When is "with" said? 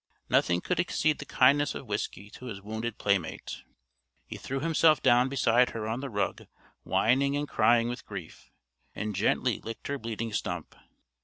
7.87-8.07